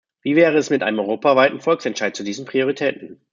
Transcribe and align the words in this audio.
Wie 0.23 0.35
wäre 0.35 0.57
es 0.57 0.71
mit 0.71 0.81
einem 0.81 0.97
europaweiten 0.97 1.61
Volksentscheid 1.61 2.15
zu 2.15 2.23
diesen 2.23 2.45
Prioritäten? 2.45 3.21